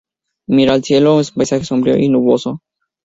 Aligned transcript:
Mira 0.47 0.73
al 0.73 0.83
cielo, 0.83 1.11
en 1.19 1.27
un 1.27 1.35
paisaje 1.35 1.63
sombrío 1.63 1.95
y 1.95 2.09
nuboso. 2.09 2.63